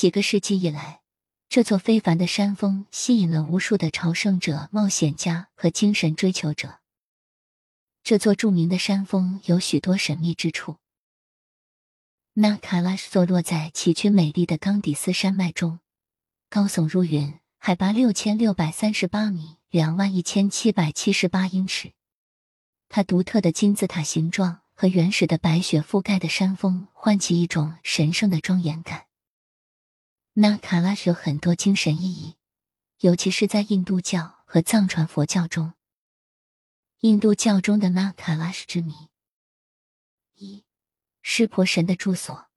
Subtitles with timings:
[0.00, 1.02] 几个世纪以来，
[1.50, 6.78] 这座非凡的山峰吸引了无数的朝圣者、冒险家和精神追求者。
[8.02, 10.76] 这座著名的山峰有许多神秘之处。
[12.32, 15.80] 那卡拉什坐落在崎岖美丽的冈底斯山脉中，
[16.48, 21.92] 高耸入云，海拔六千六百三十八米，两万一千七百七十八英尺。
[22.88, 29.09] 它独特的金字塔形状和原始的白雪覆盖的山峰，唤起一种神圣的庄严感。
[30.34, 32.36] 那卡拉什有很多精神意义，
[33.00, 35.74] 尤其是在印度教和藏传佛教中。
[37.00, 38.92] 印度教中的那卡拉什之谜：
[40.34, 40.64] 一、
[41.20, 42.48] 湿婆神的住所。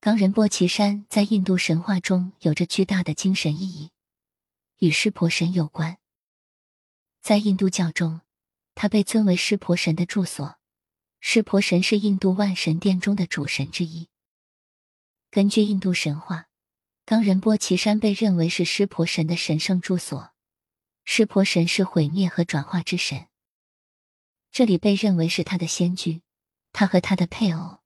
[0.00, 3.90] 冈仁波齐山在印度神话中有着巨大的精神意义，
[4.78, 5.98] 与湿婆神有关。
[7.20, 8.20] 在印度教中，
[8.74, 10.58] 他被尊为湿婆神的住所。
[11.20, 14.08] 湿婆神是印度万神殿中的主神之一。
[15.30, 16.47] 根据印度神话，
[17.08, 20.34] 冈仁波齐山被认为是湿婆神的神圣住所。
[21.06, 23.28] 湿婆神是毁灭和转化之神，
[24.52, 26.20] 这里被认为是他的仙居。
[26.70, 27.78] 他和他的配偶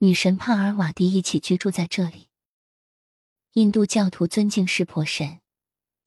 [0.00, 2.28] 女神帕尔瓦蒂一起居住在这里。
[3.52, 5.40] 印度教徒尊敬湿婆神，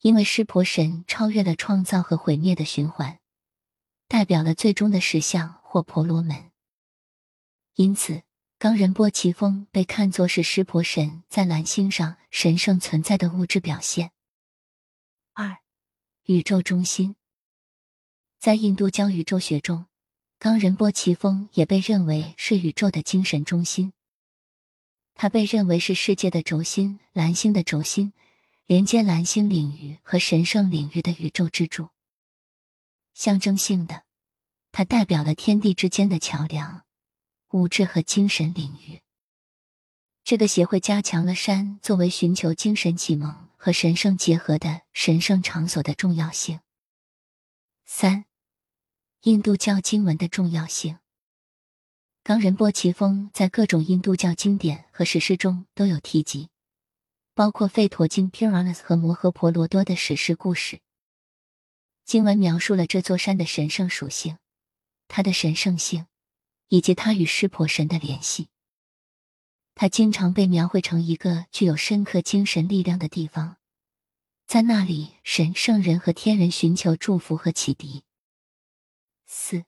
[0.02, 3.20] 因为湿婆神超越了创造和毁灭的循环，
[4.08, 6.52] 代表了最终的实相或婆罗门。
[7.74, 8.22] 因此，
[8.62, 14.12] 冈仁波齐峰被看作是湿婆神在蓝星上神圣存在的物质表现。
[15.34, 15.58] 二。
[16.26, 17.16] 宇宙中心，
[18.38, 19.88] 在印度教宇宙学中，
[20.38, 23.94] 冈仁波齐峰也被认为是宇宙的精神中心。
[25.16, 28.14] 它被认为是世界的轴心，蓝星的轴心，
[28.68, 31.90] 连接蓝星领域和神圣领域的宇宙支柱。
[33.16, 34.04] 象征性的，
[34.72, 36.86] 它代表了天地之间的桥梁，
[37.52, 39.02] 物质和精神领域。
[40.24, 43.52] 这个协会加强了山作为寻求精神启蒙。
[43.64, 46.62] 和神圣结合的神圣场所的重要性。
[47.86, 48.26] 三、
[49.22, 50.98] 印度教经文的重要性。
[52.24, 56.50] 冈仁波齐峰在各种印度教经典和史诗中都有提及，
[57.36, 60.80] 包括《吠陀经》Puranas 和《摩诃婆罗多》的史诗故事。
[62.04, 64.40] 经文描述了这座山的神圣属性、
[65.08, 66.08] 它的神圣性，
[66.72, 68.48] 以及他与湿婆神的联系。
[69.76, 73.58] 他经常被描绘成一个具有深刻精神力量的地方，
[74.48, 78.04] 在那里，神圣人和天人寻求祝福和启迪。
[79.28, 79.66] 四，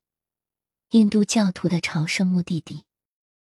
[0.92, 2.86] 印度教徒的朝圣目的地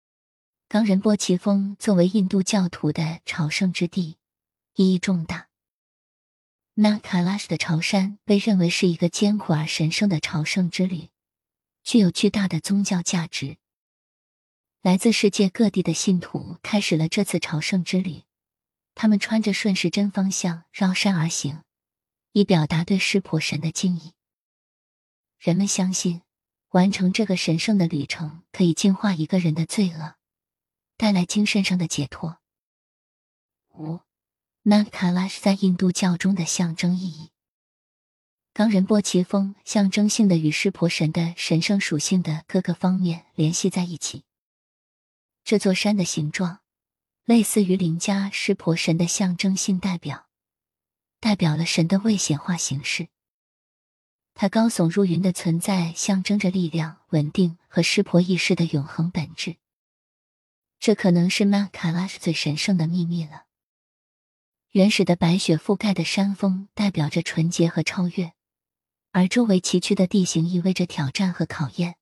[0.67, 4.17] ——冈仁波齐峰作为印度教徒的朝圣之地，
[4.73, 5.49] 意义重大。
[6.73, 11.09] 那卡拉什的朝山被认为是一个艰苦而神圣的朝圣之旅，
[11.83, 13.57] 具有巨大的宗教价值。
[14.81, 18.23] 来自世界各地的信徒开始了这次朝圣之旅。
[18.93, 21.63] 他们穿着顺时针方向绕山而行，
[22.33, 24.13] 以表达对湿婆神的敬意。
[25.39, 26.21] 人们相信，
[26.71, 30.15] 完成这个神圣的旅程可以净化一个人的罪恶，
[30.97, 32.39] 带来精神上的解脱。
[33.75, 34.01] 五，
[34.61, 37.31] 曼卡拉是在印度教中的象征意义。
[38.53, 44.25] 冈仁波齐峰象征性的与湿婆神的神圣属性的各个方面联系在一起。
[45.45, 46.59] 这座山的形状，
[47.23, 50.27] 类似于林家湿婆神的象征性代表，
[51.21, 53.07] 代表了神的未显化形式。
[54.33, 59.55] 它高耸入云的存在，象征着力量、稳定和湿婆意识的永恒本质。
[60.77, 63.45] 这可能是玛卡拉什最神圣的秘密了。
[64.71, 68.33] 原始的白雪覆盖的山峰代表着纯洁和超越，
[69.11, 71.95] 而周围崎岖的地形意味着挑战和考验。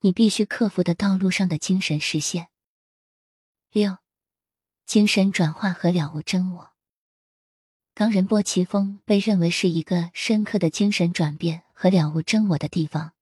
[0.00, 2.48] 你必须克服的道路上的精神实现。
[3.70, 3.98] 六，
[4.84, 6.72] 精神转化和了悟真我。
[7.94, 13.12] 冈仁波齐峰被认为是一个深刻的精神转变和了悟真我的地方。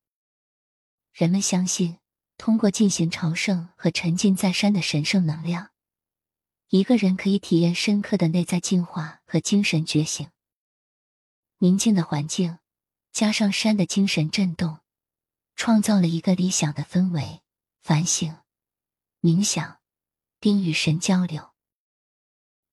[1.12, 1.98] 人们相信，
[2.38, 5.71] 通过进行朝圣和沉浸在山的神圣能量，
[6.69, 10.30] 一个人可以体验深刻的内在进化和精神觉醒。
[11.59, 12.59] 宁静的环境，
[13.12, 14.78] 加上山的精神震动，
[15.57, 17.42] 创造了一个理想的氛围。
[17.83, 18.36] 反省、
[19.21, 19.80] 冥想。
[20.41, 21.51] 并与神交流。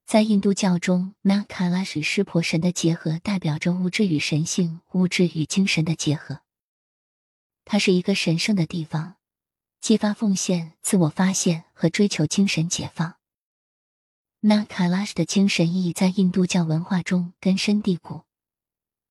[0.06, 6.44] 在印度教中，那卡拉什湿婆神的结合代表着物质与神性、物质与精神的结合。
[7.66, 9.18] 它是一个神圣的地方，
[9.82, 13.18] 激发奉献、自我发现和追求精神解放。
[14.40, 18.22] 那卡拉什的精神意义在印度教文化中根深蒂固，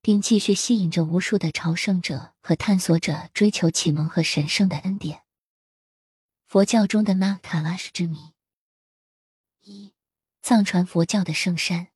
[0.06, 5.24] 并继续吸引着无数的朝圣者和探索者追求启蒙和神圣的恩典。
[6.46, 8.32] 佛教中的那卡拉什之谜。
[9.62, 9.94] 一，
[10.42, 11.88] 藏传佛教的圣山。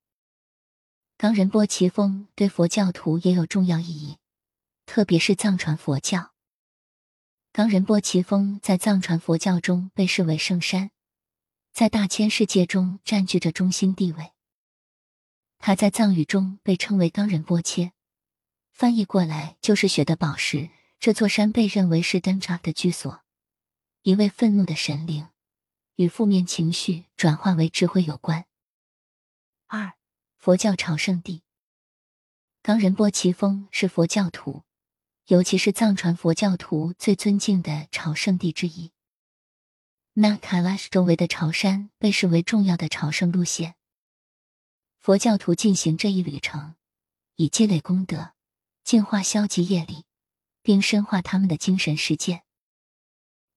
[1.17, 4.17] 冈仁波齐峰对佛教徒也有重要意义，
[4.87, 6.33] 特别是藏传佛教。
[7.53, 10.91] 冈仁波齐峰在藏传佛教中被视为圣山，
[11.73, 14.33] 在大千世界中占据着中心地位。
[15.59, 17.93] 他在藏语中被称为冈仁波切，
[18.81, 20.71] 翻译过来就是“雪的宝石”。
[20.99, 23.21] 这座山被认为是登扎的居所，
[24.01, 25.29] 一位愤怒的神灵。
[25.97, 28.47] 与负面情绪转化为智慧有关。
[29.67, 29.93] 二、
[30.39, 31.43] 佛教朝圣地。
[32.63, 34.63] 冈仁波齐峰是佛教徒，
[35.27, 38.93] 尤其是藏传佛教徒最尊敬的朝圣地之一。
[40.15, 43.75] 那卡拉什周围的朝山被视为重要的朝圣路线。
[44.99, 46.77] 佛教徒进行这一旅程，
[47.37, 48.33] 以积累功德、
[48.91, 50.05] 净化消极业力，
[50.63, 52.43] 并深化他们的精神实践。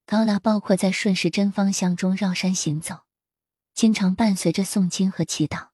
[0.06, 3.00] 高拉包括在顺时针方向中绕山行走，
[3.74, 5.70] 经常伴随着诵经和祈祷。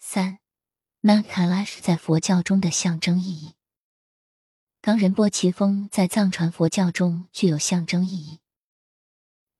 [0.00, 0.40] 三，
[1.00, 3.54] 曼卡拉是在佛教中的象征意义。
[4.80, 8.40] 冈仁波齐峰在藏传佛教中具有象征意义。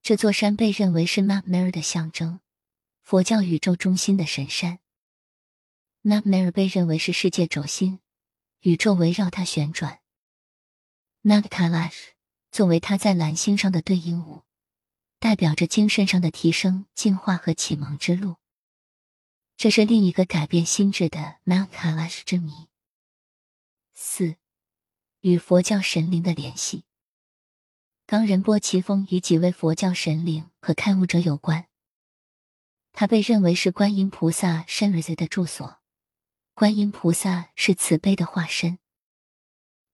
[0.02, 2.40] 这座山被认为是 m a m e r 的象征，
[3.04, 4.80] 佛教宇宙中心的神山。
[6.02, 8.00] m a m e r 被认为是世界轴心，
[8.64, 10.00] 宇宙围绕它旋转。
[11.22, 12.14] Nakalash。
[12.54, 14.44] 作为他在蓝星上的对应物，
[15.18, 18.36] 代表着精神上的提升、进化和启蒙之路。
[19.56, 22.68] 这是另一个改变心智的 m 卡拉 k 之谜。
[23.92, 24.36] 四，
[25.22, 26.84] 与佛教神灵的联系。
[28.06, 31.66] 冈仁波齐峰与几位佛教神灵和开悟者有关。
[32.92, 35.80] 他被认为是观音菩萨深瑞子的住所。
[36.56, 38.78] 观音菩萨是慈悲的化身。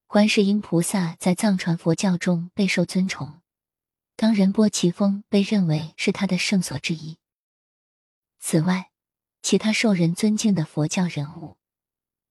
[0.06, 3.40] 观世音菩萨在藏传佛教中备受尊崇，
[4.14, 7.16] 冈仁波齐峰被认为是他的圣所之一。
[8.40, 8.90] 此外，
[9.40, 11.56] 其他受人尊敬的佛教人物，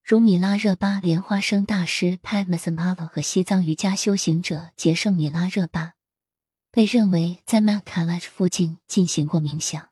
[0.04, 5.96] 如米拉热巴莲花生大师 paimasamava 和西藏瑜伽修行者杰圣米拉热巴，
[6.70, 9.90] 被认为在曼卡拉附近进行过冥想。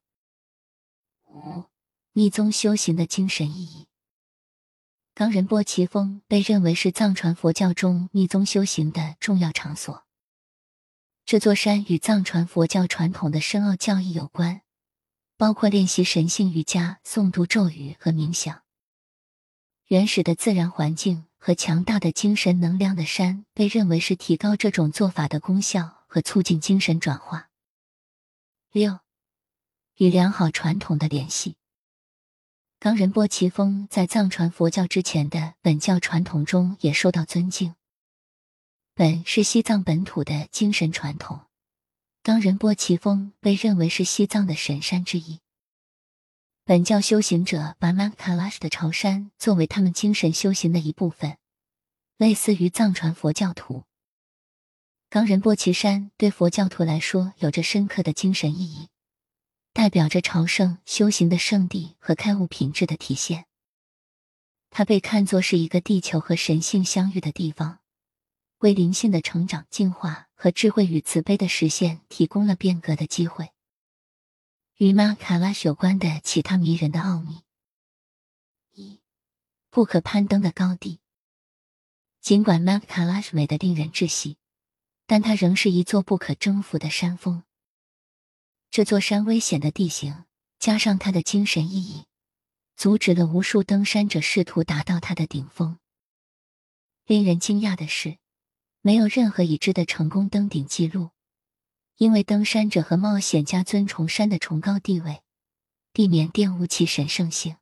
[1.26, 1.64] 五、
[2.12, 3.87] 密宗修行的精神意义。
[5.18, 10.06] 冈仁波齐峰被认为是藏传佛教中密宗修行的重要场所。
[11.26, 14.62] 这座山与藏传佛教传统的深奥教义有关，
[15.36, 18.62] 包括练习神性瑜伽、诵读咒语和冥想。
[19.88, 27.50] 原始的自然环境和强大的精神能量的山被认为是提高这种做法的功效和促进精神转化。
[28.72, 29.00] 六，
[29.96, 31.57] 与良好传统的联系。
[32.80, 37.74] 冈仁波齐峰在藏传佛教之前的本教传统中也受到尊敬。
[38.94, 41.42] 本是西藏本土的精神传统，
[42.22, 45.40] 冈仁波齐峰被认为是西藏的神山之一。
[46.66, 51.38] 本教修行者把曼卡拉什的朝山作为他们精神修行的一部分，
[52.18, 53.86] 类似于藏传佛教徒。
[55.10, 58.90] 冈仁波齐山对佛教徒来说有着深刻的精神意义。
[59.78, 63.46] 代表着朝圣修行的圣地和开悟品质的体现。
[64.72, 67.78] 它被看作是一个地球和神性相遇的地方，
[68.58, 73.52] 为灵性的成长、进化和智慧与慈悲的实现提供了变革的机会。
[74.78, 77.44] 与玛卡拉有关的其他迷人的奥秘：
[78.74, 79.00] 一、
[79.70, 81.02] 不可攀登的高地。
[82.20, 84.38] 尽管玛卡拉美得令人窒息，
[85.06, 87.44] 但它仍是一座不可征服的山峰。
[88.70, 90.26] 这座山危险的地形，
[90.60, 92.06] 加上它的精神意义，
[92.76, 95.80] 阻止了无数登山者试图达到它的顶峰。
[97.06, 98.18] 令人惊讶的是，
[98.82, 101.12] 没有任何已知的成功登顶记录，
[101.96, 105.24] 因为登山者和冒险家尊崇山的崇高地位，
[105.94, 107.58] 避免玷污其神圣性。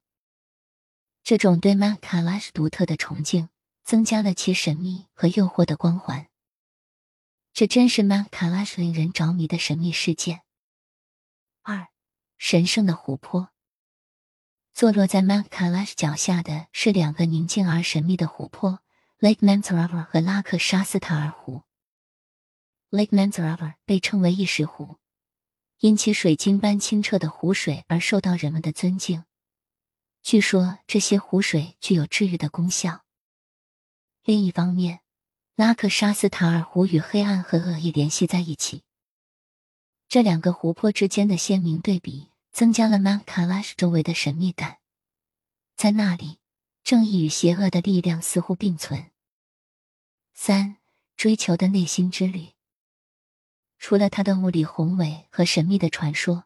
[1.24, 3.50] 这种对玛卡拉什独特的崇敬，
[3.84, 6.28] 增加了其神秘和诱惑的光环。
[7.54, 10.45] 这真是玛卡拉什令人着迷的神秘事件。
[12.38, 13.50] 神圣的湖泊。
[14.74, 18.80] 坐落在曼卡拉什脚下的是两个宁静而神秘的湖泊
[19.20, 21.64] ：Lake Mansarovar 和拉克沙斯塔尔湖。
[22.90, 24.98] Lake Mansarovar 被称为意识湖，
[25.80, 29.26] 因其水晶般清澈的湖水而受到人们的尊敬。
[30.22, 33.04] 据说这些湖水具有治愈的功效。
[34.24, 35.02] 另一方面，
[35.56, 38.85] 拉克沙斯塔尔湖与黑暗和恶意联系在一起。
[40.08, 44.78] 这两个湖泊之间的鲜明对比，增加了曼卡拉什周围的神秘感。
[45.76, 46.40] 在那里，
[46.84, 49.12] 正义与邪恶的力量似乎并存。
[50.34, 50.78] 三、
[51.18, 52.50] 追求的内心之旅。
[53.78, 56.46] 除了它的物理宏伟和神秘的传说，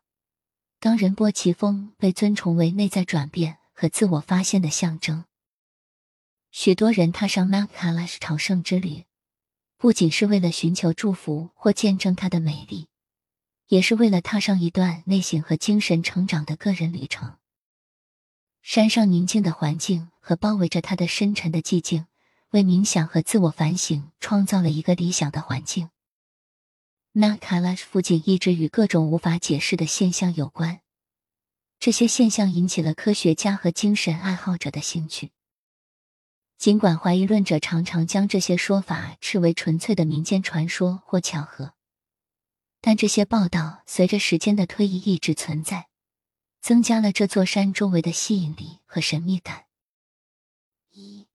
[0.80, 5.26] 冈仁波齐峰被尊崇为内在转变和自我发现的象征。
[6.52, 9.06] 许多人踏上 Mount Kailash 朝圣之旅，
[9.78, 12.88] 不仅是为了寻求祝福或见证它的美丽，
[13.70, 17.38] 也是为了踏上一段内省和精神成长的个人旅程。
[18.62, 22.08] 山上宁静的环境和包围着他的深沉的寂静，
[22.50, 25.92] 为冥想和自我反省创造了一个理想的环境。
[27.14, 30.82] Mount Kailash 附近一直与各种无法解释的现象有关，
[31.80, 35.32] 这些现象引起了科学家和精神爱好者的兴趣。
[36.58, 41.74] 尽管怀疑论者常常将这些说法视为纯粹的民间传说或巧合，
[42.82, 45.90] 但这些报道随着时间的推移一直存在，
[46.62, 49.66] 增加了这座山周围的吸引力和神秘感。
[50.92, 51.28] 一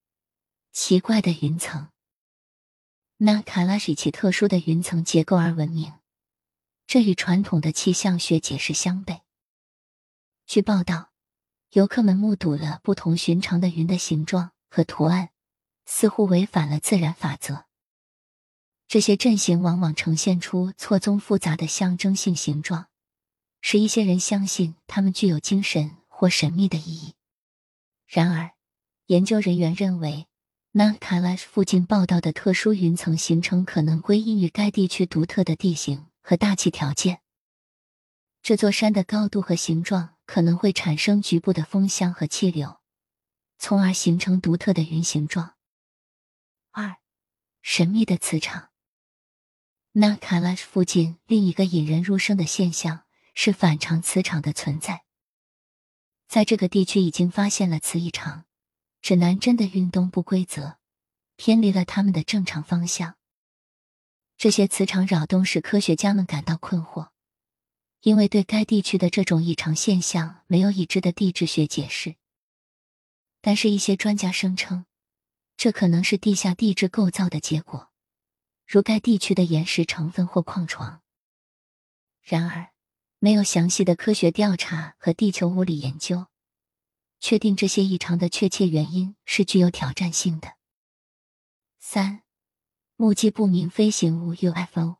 [0.72, 1.88] 奇怪的云层。
[3.18, 5.92] 那卡拉是其特殊的云层结构而闻名，
[6.86, 9.20] 这与传统的气象学解释相悖。
[10.46, 11.12] 据报道，
[11.70, 15.30] 游客们目睹了不同寻常的云的形状和图案，
[15.86, 17.66] 似乎违反了自然法则。
[18.86, 22.88] 这些阵型往往呈现出错综复杂的象征性形状，
[23.60, 27.14] 使一些人相信它们具有精神或神秘的意义。
[28.06, 28.52] 然而，
[29.06, 30.26] 研究人员认为。
[30.76, 37.20] 那卡拉附近报道的特殊云层形成，可能归因于该地区独特的地形和大气条件。
[38.42, 42.80] 这座山的高度和形状可能会产生局部的风箱和气流，
[43.56, 45.54] 从而形成独特的云形状。
[46.72, 46.96] 二，
[47.62, 48.70] 神秘的磁场。
[49.96, 55.04] 那卡拉附近另一个引人入胜的现象是反常磁场的存在。
[56.26, 58.44] 在这个地区已经发现了磁异常。
[59.00, 60.78] 指南针的运动不规则，
[61.36, 63.16] 偏离了他们的正常方向。
[64.38, 67.10] 这些磁场扰动使科学家们感到困惑，
[68.00, 72.16] 因为对该地区的这种异常现象没有已知的地质学解释。
[73.42, 74.86] 但是，一些专家声称，
[75.56, 77.92] 这可能是地下地质构造的结果，
[78.66, 81.02] 如该地区的岩石成分或矿床。
[82.23, 82.71] 然而，
[83.18, 86.26] 没有详细的科学调查和地球物理研究。
[87.21, 90.56] 确定这些异常的确切原因是具有挑战性的。
[91.78, 92.23] 三，
[92.97, 94.97] 目击不明飞行物 UFO。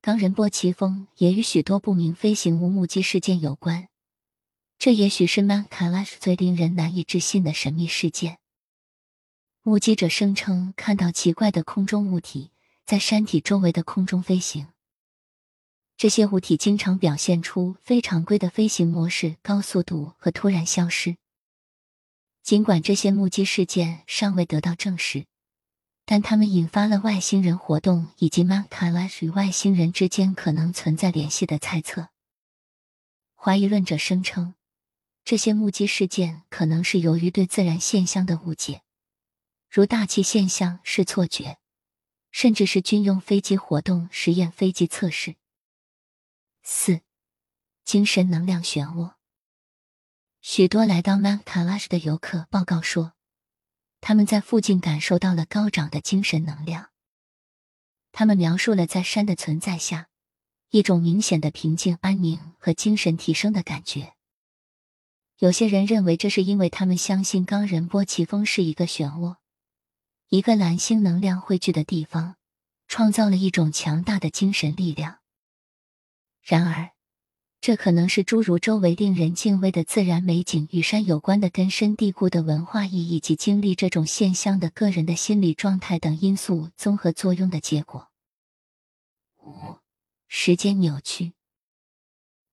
[0.00, 3.88] 冈仁波齐峰也与许多不明飞行物目击事件有关，
[4.78, 8.38] 这也许是 Mount Kailash 最令人难以置信的神秘事件。
[9.66, 12.50] 目击者声称看到奇怪的空中物体
[12.84, 14.68] 在山体周围的空中飞行。
[15.96, 21.16] 这些物体经常表现出非常规的飞行模式、高速度和突然消失。
[22.42, 25.24] 尽管这些目击事件尚未得到证实，
[26.04, 32.08] 但它们引发了外星人活动以及 m a k a l a 与外星人之间可能存在联系的猜测。
[33.34, 34.54] 怀疑论者声称，
[35.24, 38.82] 这些目击事件可能是由于对自然现象的误解，
[39.74, 41.58] 如大气现象是错觉，
[42.30, 45.34] 甚至是军用飞机活动实验飞机测试。
[46.62, 47.00] 四，
[47.84, 49.14] 精神能量漩涡。
[50.40, 53.14] 许多来到 m a n t a l a s h 的游客报告说，
[54.00, 56.90] 他们在附近感受到了高涨的精神能量。
[58.12, 60.06] 他们描述了在山的存在下，
[60.70, 64.14] 一种明显的平静、安宁和精神提升的感觉。
[65.38, 69.38] 有些人认为这是因为他们相信冈仁波齐峰是一个漩涡，
[70.34, 72.34] 一个蓝星能量汇聚的地方，
[72.88, 75.20] 创造了一种强大的精神力量。
[76.42, 76.90] 然而，
[77.60, 88.10] 这可能是诸如周围令人敬畏的自然美景与山有关的根深蒂固的文化意义及经历这种现象的个人的心理状态等因素综合作用的结果。
[89.36, 89.76] 五、
[90.26, 91.34] 时间扭曲。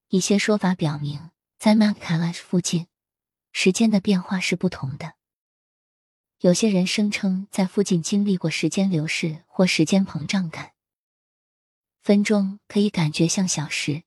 [0.10, 2.86] 一些说法表明，在曼卡拉附近，
[3.52, 5.14] 时间的变化是不同的。
[6.42, 10.72] 有些人声称在附近经历过时间流逝或时间膨胀感。
[12.02, 14.02] 分钟可以感觉像小时，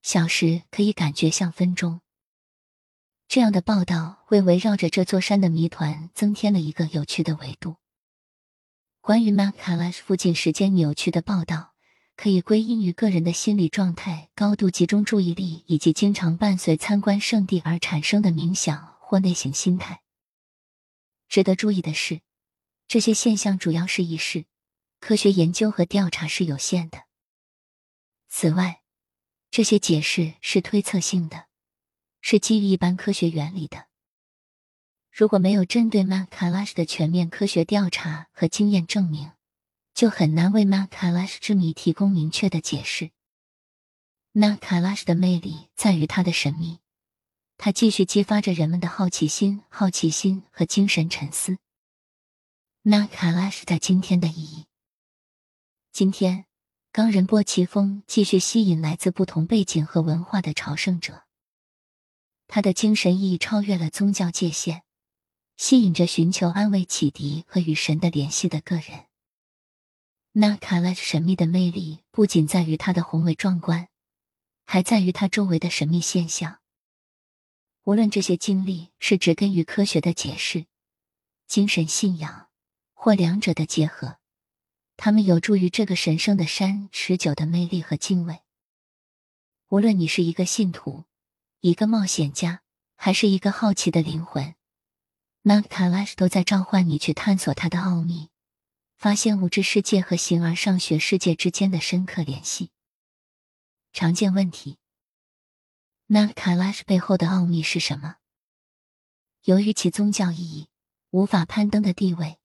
[0.00, 2.00] 小时可以感觉像分钟。
[3.28, 7.76] 这样的报道为围绕着这座山的谜团增添了一个有趣的维度。
[9.02, 11.74] 关于 m a c a l a s 附近时间扭曲的报道，
[12.16, 20.00] 可以归因于个人的心理状态、高度集中注意力以及经常伴随参观圣地而产生的冥想或内省心态。
[21.28, 22.20] 值得注意的是，
[22.86, 24.46] 这些现象主要是一事，
[25.00, 27.04] 科学研究和调查是有限的。
[28.28, 28.82] 此外，
[29.50, 31.46] 这些解释是推测性的，
[32.20, 33.86] 是基于一般科学原理的。
[35.10, 39.30] 如果没有针对 m a c a l a s h 的全面科学调查和经验证明，
[39.94, 43.12] 就很难为 m a c a l a s h 之谜提供明确的解释。
[44.32, 46.80] 那卡拉什的魅力在于它的神秘，
[47.56, 51.58] 它继续激发着人们的好奇心、好奇心和精神沉思。
[52.82, 54.66] 那卡拉是在今天的意义，
[55.92, 56.44] 今天，
[56.92, 61.24] 冈仁波齐峰继续吸引来自不同背景和文化的朝圣者。
[62.46, 64.82] 他的精神意义超越了宗教界限，
[65.56, 69.06] 吸引着寻求安慰、启迪和与神的联系的个人。
[70.32, 73.88] 那卡拉神秘的魅力不仅在于它的宏伟壮观。
[74.66, 76.58] 还在于它周围的神秘现象。
[77.84, 80.66] 无论这些经历是植根于科学的解释、
[81.46, 82.48] 精神信仰，
[82.94, 84.18] 或两者的结合，
[84.96, 88.40] 它们有助于这个神圣的山持久的魅力和敬畏。
[89.68, 91.04] 无论你是一个信徒、
[91.60, 92.62] 一个冒险家，
[92.96, 94.54] 还是一个好奇的灵魂
[95.42, 98.30] ，Mount Kailash 都在召唤你去探索它的奥秘，
[98.96, 102.70] 发现物质世界和形而上学世界之间的深刻联系。
[103.92, 104.78] 常见问题：
[106.06, 108.16] 那卡拉什背后的奥秘是什么？
[109.44, 110.68] 由于其宗教意义、
[111.10, 112.38] 无法攀登的地位，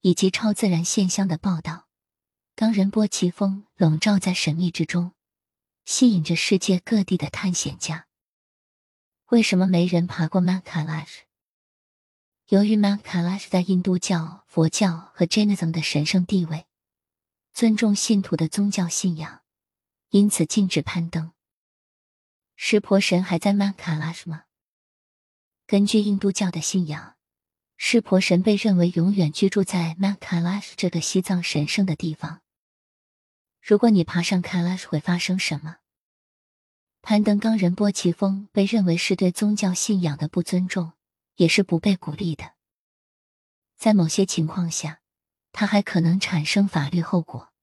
[0.00, 1.88] 以及超自然现象的报道，
[2.54, 5.12] 冈仁波齐峰笼罩在神秘之中，
[5.84, 8.06] 吸引着世界各地的探险家。
[9.30, 11.24] 为什么没人爬过曼卡拉什？
[12.48, 16.66] 由于曼卡拉什在印度教、佛教和 Jainism 的神圣地位，
[17.52, 19.40] 尊重信徒的宗教信仰。
[20.10, 21.32] 因此禁止攀登。
[22.56, 24.44] 湿婆神还在曼卡拉什吗？
[25.66, 27.16] 根据印度教的信仰，
[27.76, 32.42] 湿婆神被认为永远居住在曼卡拉什这个西藏神圣的地方。
[33.60, 35.78] 如果你爬上卡拉什，会发生什么？
[37.00, 40.92] 攀登冈仁波齐峰被认为是对宗教信仰的不尊重，
[41.36, 42.52] 也是不被鼓励的。
[43.76, 45.00] 在某些情况下，
[45.50, 47.53] 它还可能产生法律后果。